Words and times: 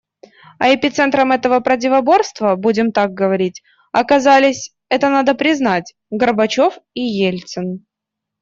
А 0.57 0.73
эпицентром 0.73 1.31
этого 1.31 1.59
противоборства, 1.59 2.55
будем 2.55 2.91
так 2.91 3.13
говорить, 3.13 3.61
оказались, 3.91 4.71
это 4.89 5.09
надо 5.09 5.35
признать, 5.35 5.93
Горбачев 6.09 6.79
и 6.95 7.01
Ельцин. 7.01 7.85